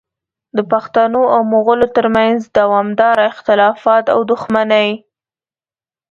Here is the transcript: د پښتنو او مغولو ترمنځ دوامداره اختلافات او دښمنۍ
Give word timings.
د 0.57 0.59
پښتنو 0.71 1.21
او 1.33 1.41
مغولو 1.51 1.87
ترمنځ 1.97 2.39
دوامداره 2.59 3.23
اختلافات 3.33 4.05
او 4.13 4.19
دښمنۍ 4.31 4.89